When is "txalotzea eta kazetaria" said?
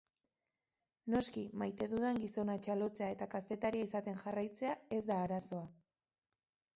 2.67-3.87